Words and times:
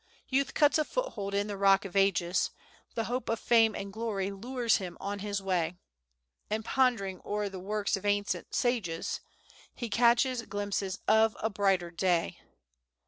Youth 0.29 0.55
cuts 0.55 0.79
a 0.79 0.83
foothold 0.83 1.35
in 1.35 1.45
the 1.45 1.55
Rock 1.59 1.85
of 1.85 1.95
Ages; 1.95 2.49
The 2.95 3.03
hope 3.03 3.29
of 3.29 3.39
Fame 3.39 3.75
and 3.75 3.93
Glory 3.93 4.31
lures 4.31 4.77
him 4.77 4.97
on 4.99 5.19
his 5.19 5.43
way, 5.43 5.75
And, 6.49 6.65
pondering 6.65 7.21
o'er 7.23 7.49
the 7.49 7.59
works 7.59 7.95
of 7.95 8.03
ancient 8.03 8.55
sages, 8.55 9.21
He 9.75 9.89
catches 9.91 10.41
glimpses 10.47 10.97
of 11.07 11.37
a 11.39 11.51
brighter 11.51 11.91
day. 11.91 12.39